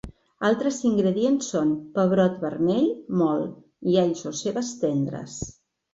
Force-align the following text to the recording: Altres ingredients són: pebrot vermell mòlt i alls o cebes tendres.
Altres 0.47 0.77
ingredients 0.91 1.49
són: 1.55 1.75
pebrot 1.99 2.41
vermell 2.45 2.87
mòlt 3.23 3.93
i 3.93 4.01
alls 4.05 4.25
o 4.31 4.37
cebes 4.41 4.73
tendres. 4.87 5.37